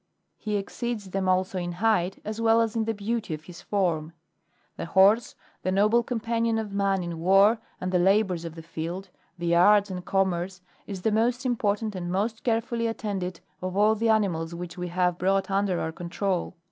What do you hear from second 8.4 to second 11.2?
of the field, the arts and commerce, is the